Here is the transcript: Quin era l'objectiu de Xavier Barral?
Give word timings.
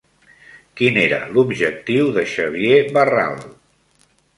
Quin 0.81 0.97
era 1.01 1.21
l'objectiu 1.37 2.11
de 2.19 2.27
Xavier 2.35 2.83
Barral? 3.01 3.41